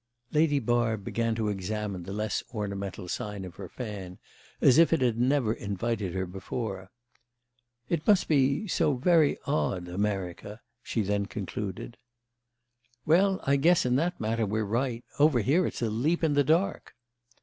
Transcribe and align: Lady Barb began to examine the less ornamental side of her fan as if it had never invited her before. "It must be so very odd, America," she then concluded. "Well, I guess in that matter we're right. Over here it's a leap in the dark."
Lady 0.31 0.57
Barb 0.57 1.03
began 1.03 1.35
to 1.35 1.47
examine 1.49 2.01
the 2.01 2.11
less 2.11 2.43
ornamental 2.55 3.07
side 3.07 3.45
of 3.45 3.57
her 3.57 3.69
fan 3.69 4.17
as 4.59 4.79
if 4.79 4.91
it 4.91 4.99
had 4.99 5.19
never 5.19 5.53
invited 5.53 6.15
her 6.15 6.25
before. 6.25 6.89
"It 7.87 8.07
must 8.07 8.27
be 8.27 8.67
so 8.67 8.95
very 8.95 9.37
odd, 9.45 9.87
America," 9.87 10.59
she 10.81 11.03
then 11.03 11.27
concluded. 11.27 11.97
"Well, 13.05 13.41
I 13.43 13.57
guess 13.57 13.85
in 13.85 13.95
that 13.97 14.19
matter 14.19 14.43
we're 14.47 14.65
right. 14.65 15.05
Over 15.19 15.41
here 15.41 15.67
it's 15.67 15.83
a 15.83 15.89
leap 15.91 16.23
in 16.23 16.33
the 16.33 16.43
dark." 16.43 16.95